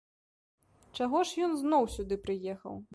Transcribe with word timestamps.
Чаго 0.97 1.21
ж 1.31 1.47
ён 1.49 1.57
зноў 1.61 1.83
сюды 1.99 2.15
прыехаў? 2.27 2.85